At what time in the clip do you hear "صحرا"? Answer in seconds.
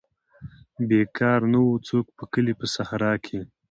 2.75-3.13